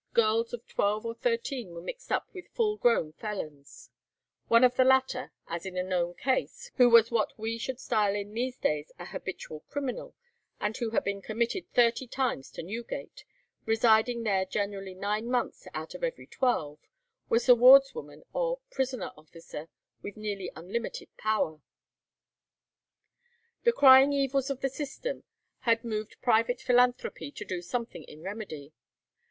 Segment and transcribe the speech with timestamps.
[0.15, 3.91] Girls of twelve or thirteen were mixed up with the full grown felons;
[4.47, 8.15] one of the latter, as in a known case, who was what we should style
[8.15, 10.15] in these days an habitual criminal,
[10.59, 13.25] and who had been committed thirty times to Newgate,
[13.67, 16.79] residing there generally nine months out of every twelve,
[17.29, 19.69] was the wardswoman or prisoner officer,
[20.01, 21.61] with nearly unlimited power.
[23.65, 25.25] The crying evils of the system
[25.59, 28.73] had moved private philanthropy to do something in remedy.